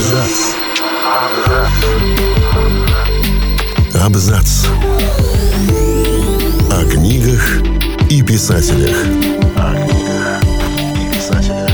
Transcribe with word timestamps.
Абзац. 0.00 0.54
Абзац. 4.02 4.66
О 6.70 6.90
книгах 6.90 7.60
и 8.08 8.22
писателях. 8.22 8.96
О 9.56 9.74
книгах 9.74 10.42
и 10.96 11.14
писателях. 11.14 11.70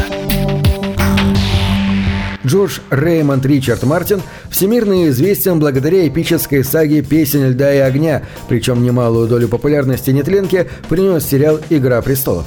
Джордж 2.45 2.80
Реймонд 2.91 3.46
Ричард 3.46 3.84
Мартин 3.84 4.20
всемирно 4.50 5.08
известен 5.08 5.61
благодаря 5.61 6.08
эпической 6.08 6.64
саге 6.64 7.02
«Песень 7.02 7.50
льда 7.50 7.72
и 7.72 7.79
огня», 7.79 8.24
причем 8.48 8.82
немалую 8.82 9.29
долю 9.29 9.46
популярности 9.46 10.11
нетленки 10.11 10.68
принес 10.88 11.24
сериал 11.24 11.61
«Игра 11.70 12.02
престолов». 12.02 12.46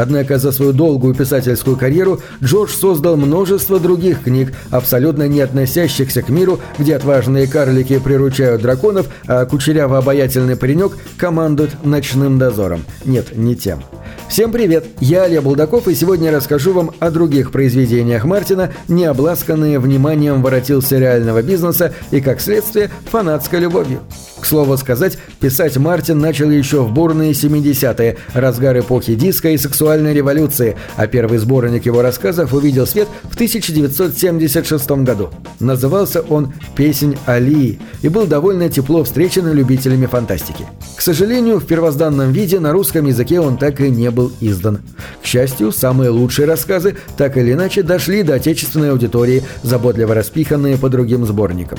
Однако 0.00 0.38
за 0.38 0.50
свою 0.50 0.72
долгую 0.72 1.14
писательскую 1.14 1.76
карьеру 1.76 2.22
Джордж 2.42 2.70
создал 2.70 3.18
множество 3.18 3.78
других 3.78 4.22
книг, 4.22 4.54
абсолютно 4.70 5.28
не 5.28 5.42
относящихся 5.42 6.22
к 6.22 6.30
миру, 6.30 6.58
где 6.78 6.96
отважные 6.96 7.46
карлики 7.46 7.98
приручают 7.98 8.62
драконов, 8.62 9.08
а 9.26 9.44
кучеряво-обаятельный 9.44 10.56
паренек 10.56 10.96
командует 11.18 11.84
ночным 11.84 12.38
дозором. 12.38 12.82
Нет, 13.04 13.36
не 13.36 13.54
тем. 13.54 13.82
Всем 14.30 14.52
привет! 14.52 14.86
Я 15.00 15.24
Олег 15.24 15.42
Булдаков 15.42 15.86
и 15.86 15.94
сегодня 15.94 16.32
расскажу 16.32 16.72
вам 16.72 16.92
о 16.98 17.10
других 17.10 17.52
произведениях 17.52 18.24
Мартина, 18.24 18.72
не 18.88 19.04
обласканные 19.04 19.78
вниманием 19.78 20.40
воротился 20.40 20.98
реального 20.98 21.42
бизнеса 21.42 21.92
и, 22.10 22.22
как 22.22 22.40
следствие, 22.40 22.90
фанатской 23.10 23.60
любовью. 23.60 24.00
Слову 24.50 24.76
сказать, 24.76 25.16
писать 25.38 25.76
Мартин 25.76 26.18
начал 26.18 26.50
еще 26.50 26.82
в 26.82 26.92
бурные 26.92 27.30
70-е, 27.30 28.16
разгар 28.34 28.80
эпохи 28.80 29.14
диска 29.14 29.50
и 29.50 29.56
сексуальной 29.56 30.12
революции, 30.12 30.76
а 30.96 31.06
первый 31.06 31.38
сборник 31.38 31.86
его 31.86 32.02
рассказов 32.02 32.52
увидел 32.52 32.84
свет 32.84 33.06
в 33.22 33.34
1976 33.34 34.90
году. 35.04 35.30
Назывался 35.60 36.22
он 36.22 36.52
«Песень 36.74 37.16
Алии» 37.26 37.78
и 38.02 38.08
был 38.08 38.26
довольно 38.26 38.68
тепло 38.68 39.04
встречен 39.04 39.52
любителями 39.52 40.06
фантастики. 40.06 40.66
К 40.96 41.00
сожалению, 41.00 41.60
в 41.60 41.66
первозданном 41.66 42.32
виде 42.32 42.58
на 42.58 42.72
русском 42.72 43.06
языке 43.06 43.38
он 43.38 43.56
так 43.56 43.80
и 43.80 43.88
не 43.88 44.10
был 44.10 44.32
издан. 44.40 44.80
К 45.22 45.26
счастью, 45.26 45.70
самые 45.70 46.10
лучшие 46.10 46.46
рассказы 46.46 46.96
так 47.16 47.36
или 47.36 47.52
иначе 47.52 47.84
дошли 47.84 48.24
до 48.24 48.34
отечественной 48.34 48.90
аудитории, 48.90 49.44
заботливо 49.62 50.12
распиханные 50.12 50.76
по 50.76 50.88
другим 50.88 51.24
сборникам. 51.24 51.78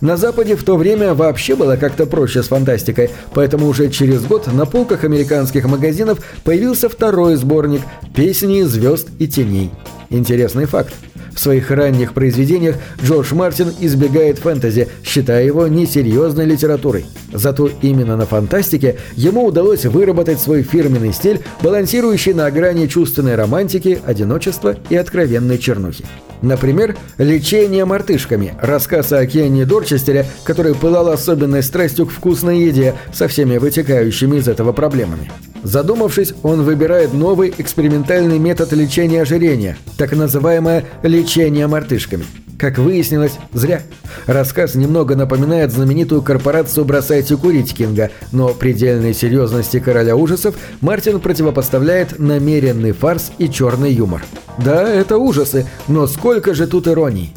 На 0.00 0.16
Западе 0.16 0.54
в 0.54 0.62
то 0.62 0.76
время 0.76 1.12
вообще 1.14 1.56
было 1.56 1.76
как-то 1.76 2.03
проще 2.06 2.42
с 2.42 2.48
фантастикой, 2.48 3.10
поэтому 3.32 3.66
уже 3.66 3.90
через 3.90 4.24
год 4.24 4.46
на 4.52 4.66
полках 4.66 5.04
американских 5.04 5.66
магазинов 5.66 6.18
появился 6.44 6.88
второй 6.88 7.36
сборник 7.36 7.82
«Песни 8.14 8.62
звезд 8.62 9.08
и 9.18 9.26
теней». 9.26 9.70
Интересный 10.10 10.66
факт. 10.66 10.94
В 11.34 11.40
своих 11.40 11.70
ранних 11.70 12.14
произведениях 12.14 12.76
Джордж 13.02 13.34
Мартин 13.34 13.72
избегает 13.80 14.38
фэнтези, 14.38 14.88
считая 15.02 15.44
его 15.44 15.66
несерьезной 15.66 16.44
литературой. 16.44 17.06
Зато 17.32 17.70
именно 17.82 18.16
на 18.16 18.24
фантастике 18.24 18.96
ему 19.16 19.46
удалось 19.46 19.84
выработать 19.84 20.40
свой 20.40 20.62
фирменный 20.62 21.12
стиль, 21.12 21.40
балансирующий 21.60 22.34
на 22.34 22.50
грани 22.50 22.86
чувственной 22.86 23.34
романтики, 23.34 23.98
одиночества 24.06 24.76
и 24.88 24.96
откровенной 24.96 25.58
чернухи. 25.58 26.04
Например, 26.44 26.94
«Лечение 27.16 27.86
мартышками»– 27.86 28.52
рассказ 28.60 29.12
о 29.12 29.26
Кенни 29.26 29.64
Дорчестере, 29.64 30.26
который 30.44 30.74
пылал 30.74 31.08
особенной 31.08 31.62
страстью 31.62 32.04
к 32.04 32.10
вкусной 32.10 32.58
еде 32.58 32.94
со 33.14 33.28
всеми 33.28 33.56
вытекающими 33.56 34.36
из 34.36 34.46
этого 34.46 34.72
проблемами. 34.72 35.32
Задумавшись, 35.62 36.34
он 36.42 36.62
выбирает 36.62 37.14
новый 37.14 37.54
экспериментальный 37.56 38.38
метод 38.38 38.74
лечения 38.74 39.22
ожирения, 39.22 39.78
так 39.96 40.12
называемое 40.12 40.84
«лечение 41.02 41.66
мартышками». 41.66 42.26
Как 42.58 42.78
выяснилось, 42.78 43.38
зря. 43.52 43.82
Рассказ 44.26 44.74
немного 44.74 45.16
напоминает 45.16 45.72
знаменитую 45.72 46.22
корпорацию 46.22 46.84
«Бросайте 46.84 47.36
курить» 47.36 47.74
Кинга, 47.74 48.10
но 48.32 48.54
предельной 48.54 49.12
серьезности 49.12 49.80
короля 49.80 50.16
ужасов 50.16 50.54
Мартин 50.80 51.20
противопоставляет 51.20 52.18
намеренный 52.18 52.92
фарс 52.92 53.32
и 53.38 53.48
черный 53.48 53.92
юмор. 53.92 54.24
Да, 54.58 54.88
это 54.88 55.18
ужасы, 55.18 55.66
но 55.88 56.06
сколько 56.06 56.54
же 56.54 56.66
тут 56.66 56.86
иронии. 56.86 57.32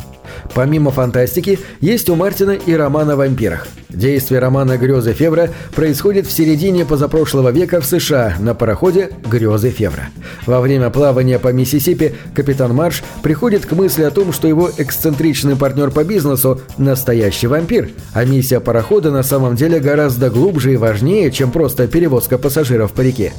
Помимо 0.54 0.92
фантастики, 0.92 1.60
есть 1.82 2.10
у 2.10 2.16
Мартина 2.16 2.52
и 2.52 2.74
роман 2.74 3.10
о 3.10 3.16
вампирах. 3.16 3.68
Действие 3.90 4.40
романа 4.42 4.78
«Грезы 4.78 5.14
Февра» 5.14 5.50
происходит 5.74 6.28
в 6.28 6.32
середине 6.32 6.86
позапрошлого 6.86 7.50
века 7.50 7.80
в 7.80 7.86
США 7.86 8.36
на 8.38 8.54
пароходе 8.54 9.12
«Грезы 9.26 9.70
Февра». 9.70 10.10
Во 10.46 10.60
время 10.60 10.90
плавания 10.90 11.40
по 11.40 11.54
Миссисипи 11.54 12.14
капитан 12.34 12.74
Марш 12.76 13.02
приходит 13.24 13.66
к 13.66 13.72
мысли 13.72 14.04
о 14.04 14.12
том, 14.12 14.34
что 14.34 14.48
его 14.48 14.70
эксцентричный 14.78 15.56
партнер 15.56 15.92
по 15.92 16.04
бизнесу– 16.04 16.60
настоящий 16.78 17.48
вампир, 17.48 17.90
а 18.14 18.26
миссия 18.26 18.60
парохода 18.60 19.10
на 19.10 19.24
самом 19.24 19.56
деле 19.56 19.80
гораздо 19.80 20.30
глубже 20.30 20.74
и 20.74 20.78
важнее, 20.78 21.32
чем 21.32 21.52
просто 21.52 21.88
перевозка 21.88 22.38
пассажиров 22.38 22.92
по 22.92 23.02
реке. 23.02 23.32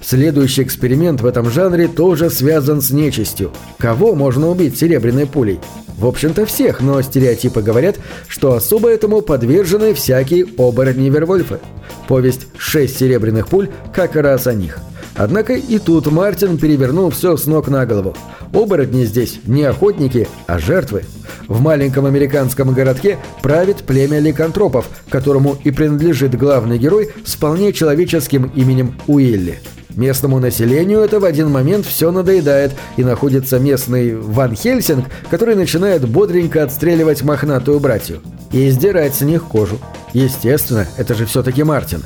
Следующий 0.00 0.62
эксперимент 0.62 1.20
в 1.20 1.26
этом 1.26 1.50
жанре 1.50 1.88
тоже 1.88 2.30
связан 2.30 2.80
с 2.80 2.90
нечистью. 2.90 3.52
Кого 3.78 4.14
можно 4.14 4.48
убить 4.48 4.78
серебряной 4.78 5.26
пулей? 5.26 5.60
В 5.98 6.06
общем-то 6.06 6.44
всех, 6.44 6.80
но 6.80 7.00
стереотипы 7.00 7.62
говорят, 7.62 7.96
что 8.28 8.52
особо 8.52 8.90
этому 8.90 9.22
подвержены 9.22 9.94
всякие 9.94 10.46
оборотни-вервольфы. 10.58 11.60
Повесть 12.06 12.46
«Шесть 12.58 12.98
серебряных 12.98 13.48
пуль» 13.48 13.70
как 13.94 14.14
раз 14.16 14.46
о 14.46 14.54
них. 14.54 14.78
Однако 15.16 15.54
и 15.54 15.78
тут 15.78 16.06
Мартин 16.06 16.58
перевернул 16.58 17.10
все 17.10 17.36
с 17.36 17.46
ног 17.46 17.68
на 17.68 17.86
голову. 17.86 18.14
Оборотни 18.52 19.04
здесь 19.04 19.40
не 19.46 19.64
охотники, 19.64 20.28
а 20.46 20.58
жертвы. 20.58 21.04
В 21.48 21.60
маленьком 21.60 22.06
американском 22.06 22.72
городке 22.72 23.18
правит 23.42 23.78
племя 23.78 24.18
ликантропов, 24.18 24.88
которому 25.08 25.56
и 25.64 25.70
принадлежит 25.70 26.36
главный 26.36 26.78
герой 26.78 27.12
с 27.24 27.34
вполне 27.34 27.72
человеческим 27.72 28.50
именем 28.54 28.96
Уилли. 29.06 29.60
Местному 29.96 30.38
населению 30.40 31.00
это 31.00 31.20
в 31.20 31.24
один 31.24 31.50
момент 31.50 31.86
все 31.86 32.10
надоедает, 32.12 32.72
и 32.98 33.04
находится 33.04 33.58
местный 33.58 34.14
Ван 34.14 34.54
Хельсинг, 34.54 35.06
который 35.30 35.54
начинает 35.54 36.06
бодренько 36.06 36.62
отстреливать 36.62 37.22
мохнатую 37.22 37.80
братью. 37.80 38.20
И 38.52 38.68
сдирать 38.68 39.14
с 39.14 39.22
них 39.22 39.44
кожу. 39.44 39.78
Естественно, 40.16 40.86
это 40.96 41.14
же 41.14 41.26
все-таки 41.26 41.62
Мартин. 41.62 42.02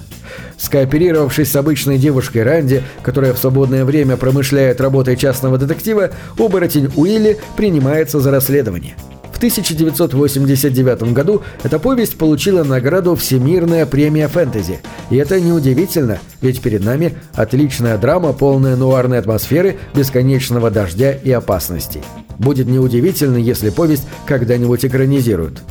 Скооперировавшись 0.57 1.53
с 1.53 1.55
обычной 1.55 1.97
девушкой 1.97 2.43
Ранди, 2.43 2.83
которая 3.05 3.33
в 3.33 3.39
свободное 3.39 3.85
время 3.85 4.17
промышляет 4.17 4.81
работой 4.81 5.17
частного 5.17 5.59
детектива, 5.59 6.11
оборотень 6.37 6.91
Уилли 6.97 7.39
принимается 7.57 8.19
за 8.19 8.33
расследование. 8.33 8.97
В 9.33 9.37
1989 9.37 11.13
году 11.13 11.43
эта 11.63 11.79
повесть 11.79 12.19
получила 12.19 12.65
награду 12.65 13.15
«Всемирная 13.15 13.87
премия 13.87 14.27
фэнтези». 14.27 14.81
И 15.11 15.17
это 15.17 15.41
неудивительно, 15.41 16.19
ведь 16.41 16.61
перед 16.61 16.85
нами 16.85 17.15
отличная 17.35 17.97
драма, 17.97 18.33
полная 18.33 18.75
нуарной 18.75 19.21
атмосферы, 19.21 19.79
бесконечного 19.95 20.73
дождя 20.73 21.13
и 21.13 21.31
опасностей. 21.31 22.03
Будет 22.41 22.67
неудивительно, 22.67 23.37
если 23.37 23.71
повесть 23.71 24.09
когда-нибудь 24.27 24.85
экранизируют. 24.85 25.63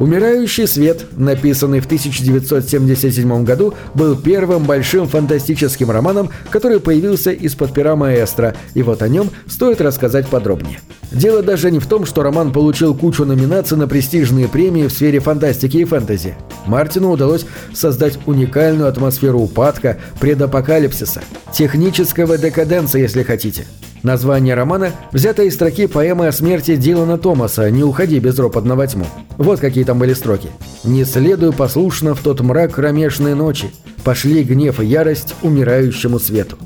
«Умирающий 0.00 0.66
свет», 0.66 1.04
написанный 1.18 1.80
в 1.80 1.84
1977 1.84 3.44
году, 3.44 3.74
был 3.94 4.16
первым 4.16 4.64
большим 4.64 5.06
фантастическим 5.06 5.90
романом, 5.90 6.30
который 6.48 6.80
появился 6.80 7.32
из-под 7.32 7.74
пера 7.74 7.96
маэстро, 7.96 8.56
и 8.72 8.82
вот 8.82 9.02
о 9.02 9.08
нем 9.08 9.30
стоит 9.46 9.82
рассказать 9.82 10.26
подробнее. 10.26 10.80
Дело 11.12 11.42
даже 11.42 11.70
не 11.70 11.80
в 11.80 11.86
том, 11.86 12.06
что 12.06 12.22
роман 12.22 12.50
получил 12.50 12.94
кучу 12.94 13.26
номинаций 13.26 13.76
на 13.76 13.86
престижные 13.86 14.48
премии 14.48 14.86
в 14.86 14.92
сфере 14.92 15.20
фантастики 15.20 15.76
и 15.76 15.84
фэнтези. 15.84 16.34
Мартину 16.64 17.10
удалось 17.10 17.44
создать 17.74 18.18
уникальную 18.24 18.88
атмосферу 18.88 19.40
упадка, 19.40 19.98
предапокалипсиса, 20.18 21.20
технического 21.52 22.38
декаденса, 22.38 22.96
если 22.96 23.22
хотите. 23.22 23.66
Название 24.02 24.54
романа 24.54 24.92
взято 25.12 25.42
из 25.42 25.54
строки 25.54 25.86
поэмы 25.86 26.28
о 26.28 26.32
смерти 26.32 26.76
Дилана 26.76 27.18
Томаса 27.18 27.70
«Не 27.70 27.84
уходи 27.84 28.18
безропотно 28.18 28.74
во 28.74 28.86
тьму». 28.86 29.04
Вот 29.36 29.60
какие 29.60 29.84
там 29.84 29.98
были 29.98 30.14
строки. 30.14 30.48
«Не 30.84 31.04
следуй 31.04 31.52
послушно 31.52 32.14
в 32.14 32.20
тот 32.20 32.40
мрак 32.40 32.72
кромешной 32.72 33.34
ночи, 33.34 33.70
пошли 34.02 34.42
гнев 34.42 34.80
и 34.80 34.86
ярость 34.86 35.34
умирающему 35.42 36.18
свету». 36.18 36.56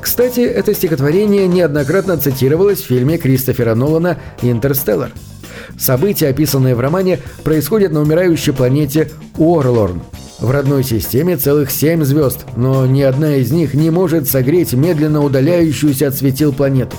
Кстати, 0.00 0.40
это 0.40 0.74
стихотворение 0.74 1.46
неоднократно 1.46 2.16
цитировалось 2.16 2.80
в 2.80 2.86
фильме 2.86 3.16
Кристофера 3.16 3.76
Нолана 3.76 4.18
«Интерстеллар». 4.42 5.12
События, 5.78 6.28
описанные 6.28 6.74
в 6.74 6.80
романе, 6.80 7.20
происходят 7.44 7.92
на 7.92 8.00
умирающей 8.00 8.52
планете 8.52 9.10
Уорлорн, 9.36 10.02
в 10.42 10.50
родной 10.50 10.82
системе 10.82 11.36
целых 11.36 11.70
семь 11.70 12.02
звезд, 12.02 12.44
но 12.56 12.84
ни 12.84 13.00
одна 13.00 13.36
из 13.36 13.52
них 13.52 13.74
не 13.74 13.90
может 13.90 14.28
согреть 14.28 14.72
медленно 14.72 15.22
удаляющуюся 15.22 16.08
от 16.08 16.16
светил 16.16 16.52
планету. 16.52 16.96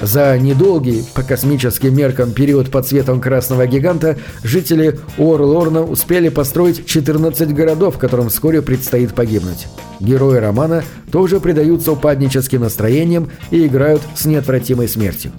За 0.00 0.38
недолгий, 0.38 1.04
по 1.14 1.22
космическим 1.22 1.96
меркам, 1.96 2.32
период 2.32 2.70
под 2.70 2.86
светом 2.86 3.20
красного 3.20 3.66
гиганта 3.66 4.18
жители 4.42 5.00
Орлорна 5.16 5.82
успели 5.82 6.28
построить 6.28 6.84
14 6.86 7.54
городов, 7.54 7.98
которым 7.98 8.28
вскоре 8.28 8.60
предстоит 8.60 9.14
погибнуть. 9.14 9.66
Герои 10.00 10.36
романа 10.38 10.84
тоже 11.10 11.40
предаются 11.40 11.92
упадническим 11.92 12.60
настроениям 12.60 13.30
и 13.50 13.66
играют 13.66 14.02
с 14.14 14.26
неотвратимой 14.26 14.88
смертью. 14.88 15.32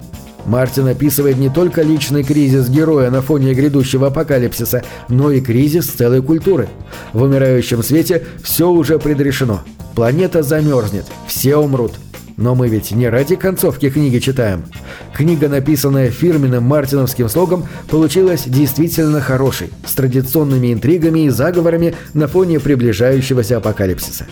Мартин 0.46 0.86
описывает 0.86 1.38
не 1.38 1.50
только 1.50 1.82
личный 1.82 2.22
кризис 2.22 2.68
героя 2.68 3.10
на 3.10 3.20
фоне 3.20 3.52
грядущего 3.52 4.08
апокалипсиса, 4.08 4.82
но 5.08 5.30
и 5.30 5.40
кризис 5.40 5.86
целой 5.86 6.22
культуры. 6.22 6.68
В 7.12 7.22
умирающем 7.22 7.82
свете 7.82 8.24
все 8.42 8.70
уже 8.70 8.98
предрешено. 8.98 9.62
Планета 9.94 10.42
замерзнет, 10.42 11.06
все 11.26 11.56
умрут. 11.56 11.92
Но 12.36 12.54
мы 12.54 12.68
ведь 12.68 12.90
не 12.90 13.08
ради 13.08 13.34
концовки 13.34 13.88
книги 13.88 14.18
читаем. 14.18 14.64
Книга, 15.14 15.48
написанная 15.48 16.10
фирменным 16.10 16.64
мартиновским 16.64 17.30
слогом, 17.30 17.66
получилась 17.88 18.44
действительно 18.44 19.22
хорошей, 19.22 19.70
с 19.86 19.94
традиционными 19.94 20.72
интригами 20.72 21.20
и 21.20 21.30
заговорами 21.30 21.94
на 22.12 22.28
фоне 22.28 22.60
приближающегося 22.60 23.56
апокалипсиса. 23.56 24.26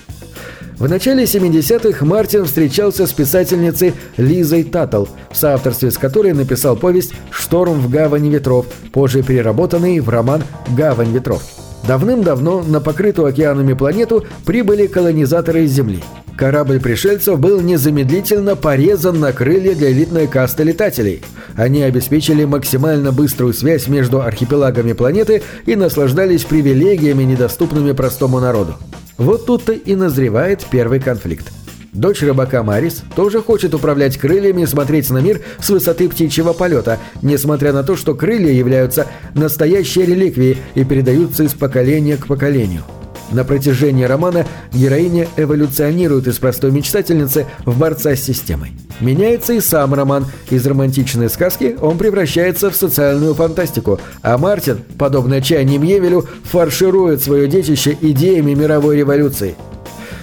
В 0.78 0.88
начале 0.88 1.22
70-х 1.22 2.04
Мартин 2.04 2.44
встречался 2.46 3.06
с 3.06 3.12
писательницей 3.12 3.94
Лизой 4.16 4.64
Таттл, 4.64 5.04
в 5.30 5.36
соавторстве 5.36 5.92
с 5.92 5.98
которой 5.98 6.32
написал 6.32 6.74
повесть 6.74 7.12
«Шторм 7.30 7.80
в 7.80 7.88
гавани 7.88 8.28
ветров», 8.28 8.66
позже 8.92 9.22
переработанный 9.22 10.00
в 10.00 10.08
роман 10.08 10.42
«Гавань 10.76 11.12
ветров». 11.12 11.42
Давным-давно 11.86 12.62
на 12.62 12.80
покрытую 12.80 13.28
океанами 13.28 13.74
планету 13.74 14.24
прибыли 14.44 14.88
колонизаторы 14.88 15.64
из 15.64 15.70
Земли. 15.70 16.02
Корабль 16.36 16.80
пришельцев 16.80 17.38
был 17.38 17.60
незамедлительно 17.60 18.56
порезан 18.56 19.20
на 19.20 19.32
крылья 19.32 19.76
для 19.76 19.92
элитной 19.92 20.26
касты 20.26 20.64
летателей. 20.64 21.22
Они 21.54 21.82
обеспечили 21.82 22.44
максимально 22.44 23.12
быструю 23.12 23.52
связь 23.52 23.86
между 23.86 24.22
архипелагами 24.22 24.92
планеты 24.92 25.42
и 25.66 25.76
наслаждались 25.76 26.42
привилегиями, 26.42 27.22
недоступными 27.22 27.92
простому 27.92 28.40
народу. 28.40 28.74
Вот 29.19 29.46
тут-то 29.46 29.72
и 29.72 29.94
назревает 29.94 30.66
первый 30.70 31.00
конфликт. 31.00 31.52
Дочь 31.93 32.22
рыбака 32.22 32.64
Марис 32.64 33.02
тоже 33.14 33.40
хочет 33.40 33.72
управлять 33.72 34.19
крыльями 34.19 34.62
и 34.62 34.66
смотреть 34.66 35.11
на 35.11 35.19
мир 35.19 35.43
с 35.61 35.70
высоты 35.70 36.08
птичьего 36.08 36.52
полета, 36.52 36.99
несмотря 37.22 37.72
на 37.72 37.84
то, 37.84 37.94
что 37.94 38.14
крылья 38.16 38.52
являются 38.52 39.06
настоящей 39.34 40.02
реликвией 40.02 40.58
и 40.75 40.84
передаются 40.84 41.44
из 41.44 41.55
поколения 41.55 42.16
к 42.16 42.26
поколению. 42.26 42.82
На 43.32 43.44
протяжении 43.44 44.04
романа 44.04 44.46
героиня 44.72 45.26
эволюционирует 45.36 46.26
из 46.26 46.38
простой 46.38 46.70
мечтательницы 46.70 47.46
в 47.64 47.78
борца 47.78 48.14
с 48.14 48.22
системой. 48.22 48.72
Меняется 49.00 49.54
и 49.54 49.60
сам 49.60 49.94
роман. 49.94 50.26
Из 50.50 50.66
романтичной 50.66 51.28
сказки 51.28 51.76
он 51.80 51.98
превращается 51.98 52.70
в 52.70 52.76
социальную 52.76 53.34
фантастику, 53.34 53.98
а 54.22 54.38
Мартин, 54.38 54.80
подобно 54.98 55.40
чайним 55.40 55.82
Евелю, 55.82 56.26
фарширует 56.44 57.22
свое 57.22 57.48
детище 57.48 57.96
идеями 58.00 58.54
мировой 58.54 58.98
революции. 58.98 59.56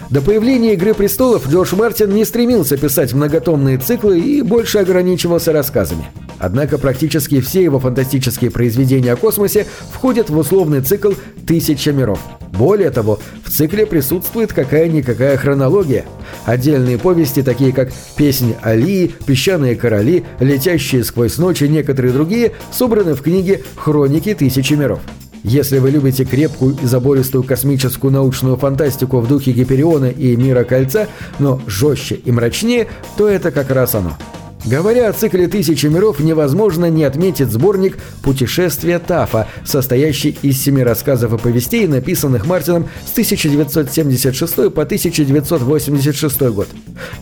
До 0.10 0.22
появления 0.22 0.74
«Игры 0.74 0.94
престолов» 0.94 1.50
Джордж 1.50 1.74
Мартин 1.74 2.14
не 2.14 2.26
стремился 2.26 2.76
писать 2.76 3.14
многотомные 3.14 3.78
циклы 3.78 4.20
и 4.20 4.42
больше 4.42 4.80
ограничивался 4.80 5.54
рассказами. 5.54 6.06
Однако 6.42 6.80
практически 6.80 7.40
все 7.40 7.64
его 7.64 7.80
фантастические 7.80 8.50
произведения 8.50 9.14
о 9.14 9.16
космосе 9.16 9.68
входят 9.92 10.32
в 10.32 10.38
условный 10.38 10.82
цикл 10.82 11.12
«Тысяча 11.46 11.92
миров». 11.92 12.20
Более 12.52 12.90
того, 12.90 13.20
в 13.46 13.52
цикле 13.52 13.86
присутствует 13.86 14.52
какая-никакая 14.52 15.38
хронология. 15.38 16.04
Отдельные 16.46 16.98
повести, 16.98 17.44
такие 17.44 17.72
как 17.72 17.92
«Песнь 18.18 18.56
Алии», 18.64 19.14
«Песчаные 19.26 19.76
короли», 19.76 20.26
«Летящие 20.40 21.04
сквозь 21.04 21.38
ночь» 21.38 21.62
и 21.62 21.70
некоторые 21.70 22.12
другие, 22.12 22.54
собраны 22.72 23.14
в 23.14 23.22
книге 23.22 23.62
«Хроники 23.76 24.34
тысячи 24.34 24.74
миров». 24.74 25.00
Если 25.44 25.78
вы 25.78 25.92
любите 25.92 26.26
крепкую 26.26 26.76
и 26.82 26.86
забористую 26.88 27.44
космическую 27.44 28.12
научную 28.12 28.58
фантастику 28.58 29.20
в 29.20 29.28
духе 29.28 29.52
Гипериона 29.52 30.10
и 30.10 30.36
Мира 30.36 30.64
Кольца, 30.64 31.08
но 31.38 31.62
жестче 31.68 32.16
и 32.16 32.32
мрачнее, 32.32 32.88
то 33.16 33.28
это 33.28 33.52
как 33.52 33.70
раз 33.70 33.94
оно. 33.94 34.18
Говоря 34.66 35.10
о 35.10 35.14
цикле 35.14 35.48
«Тысячи 35.48 35.88
миров», 35.88 36.20
невозможно 36.20 36.86
не 36.90 37.04
отметить 37.04 37.52
сборник 37.52 37.98
«Путешествие 38.22 39.00
Тафа», 39.00 39.48
состоящий 39.66 40.38
из 40.44 40.62
семи 40.62 40.84
рассказов 40.84 41.34
и 41.34 41.38
повестей, 41.38 41.88
написанных 41.88 42.46
Мартином 42.46 42.88
с 43.06 43.12
1976 43.12 44.56
по 44.72 44.84
1986 44.84 46.42
год. 46.52 46.68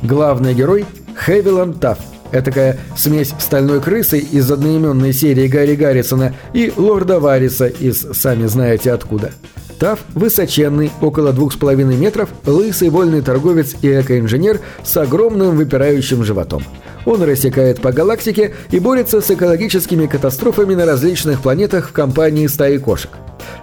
Главный 0.02 0.54
герой– 0.54 0.86
Хевиланд 1.26 1.80
Тафф, 1.80 2.00
Этакая 2.32 2.78
смесь 2.96 3.34
стальной 3.40 3.82
крысы 3.82 4.20
из 4.20 4.52
одноименной 4.52 5.14
серии 5.14 5.48
Гарри 5.48 5.76
Гаррисона 5.76 6.36
и 6.54 6.72
лорда 6.76 7.20
Вариса 7.20 7.68
из 7.68 8.02
«Сами 8.14 8.46
знаете 8.46 8.92
откуда». 8.92 9.32
Тав 9.80 10.00
высоченный, 10.14 10.92
около 11.00 11.32
двух 11.32 11.54
с 11.54 11.56
половиной 11.56 11.96
метров, 11.96 12.30
лысый 12.46 12.90
вольный 12.90 13.22
торговец 13.22 13.76
и 13.82 13.88
экоинженер 13.88 14.60
с 14.84 14.98
огромным 14.98 15.56
выпирающим 15.56 16.26
животом. 16.26 16.64
Он 17.10 17.24
рассекает 17.24 17.82
по 17.82 17.92
галактике 17.92 18.54
и 18.70 18.80
борется 18.80 19.20
с 19.20 19.32
экологическими 19.32 20.06
катастрофами 20.06 20.76
на 20.76 20.86
различных 20.86 21.42
планетах 21.42 21.90
в 21.90 21.92
компании 21.92 22.46
стаи 22.46 22.78
кошек. 22.78 23.10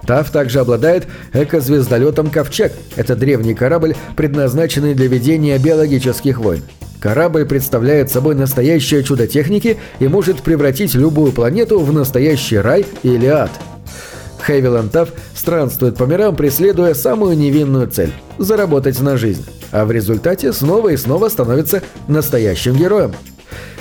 Тав 0.05 0.29
также 0.33 0.59
обладает 0.59 1.07
экозвездолетом 1.33 2.29
«Ковчег». 2.29 2.73
Это 2.97 3.15
древний 3.15 3.55
корабль, 3.55 3.95
предназначенный 4.17 4.95
для 4.95 5.07
ведения 5.07 5.57
биологических 5.59 6.41
войн. 6.41 6.65
Корабль 6.99 7.45
представляет 7.45 8.11
собой 8.11 8.35
настоящее 8.35 9.05
чудо 9.05 9.29
техники 9.29 9.77
и 10.01 10.09
может 10.09 10.43
превратить 10.43 10.95
любую 10.95 11.31
планету 11.31 11.79
в 11.79 11.93
настоящий 11.93 12.59
рай 12.59 12.85
или 13.05 13.27
ад. 13.27 13.53
Хейвиланд 14.45 14.91
Тафф 14.91 15.11
странствует 15.37 15.97
по 15.97 16.03
мирам, 16.03 16.35
преследуя 16.35 16.95
самую 16.95 17.39
невинную 17.39 17.87
цель– 17.87 18.13
заработать 18.39 18.99
на 18.99 19.17
жизнь, 19.17 19.47
а 19.71 19.85
в 19.85 19.93
результате 19.93 20.53
снова 20.53 20.89
и 20.89 20.97
снова 20.97 21.29
становится 21.29 21.85
настоящим 22.09 22.75
героем. 22.75 23.13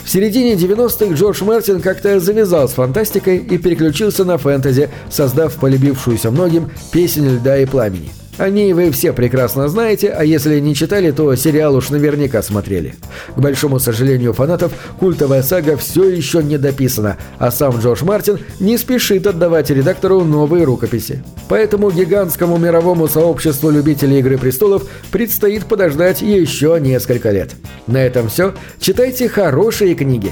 В 0.05 0.09
середине 0.09 0.53
90-х 0.53 1.15
Джордж 1.15 1.43
Мартин 1.43 1.81
как-то 1.81 2.19
завязал 2.19 2.69
с 2.69 2.73
фантастикой 2.73 3.37
и 3.37 3.57
переключился 3.57 4.23
на 4.23 4.37
фэнтези, 4.37 4.89
создав 5.09 5.55
полюбившуюся 5.55 6.29
многим 6.29 6.69
«Песнь 6.91 7.27
льда 7.27 7.57
и 7.57 7.65
пламени». 7.65 8.11
О 8.37 8.49
ней 8.49 8.73
вы 8.73 8.91
все 8.91 9.13
прекрасно 9.13 9.69
знаете, 9.69 10.09
а 10.09 10.23
если 10.25 10.59
не 10.59 10.75
читали, 10.75 11.11
то 11.11 11.33
сериал 11.35 11.75
уж 11.75 11.89
наверняка 11.89 12.41
смотрели. 12.41 12.95
К 13.35 13.39
большому 13.39 13.79
сожалению 13.79 14.33
фанатов, 14.33 14.73
культовая 14.99 15.41
сага 15.41 15.77
все 15.77 16.09
еще 16.09 16.43
не 16.43 16.57
дописана, 16.57 17.17
а 17.37 17.49
сам 17.49 17.79
Джордж 17.79 18.03
Мартин 18.03 18.39
не 18.59 18.77
спешит 18.77 19.25
отдавать 19.25 19.69
редактору 19.69 20.25
новые 20.25 20.65
рукописи. 20.65 21.23
Поэтому 21.47 21.91
гигантскому 21.91 22.57
мировому 22.57 23.07
сообществу 23.07 23.69
любителей 23.69 24.19
«Игры 24.19 24.37
престолов» 24.37 24.83
предстоит 25.11 25.65
подождать 25.65 26.21
еще 26.21 26.77
несколько 26.81 27.31
лет. 27.31 27.55
На 27.87 28.03
этом 28.03 28.27
все. 28.27 28.53
Читайте 28.79 29.29
хорошие 29.29 29.95
книги. 29.95 30.31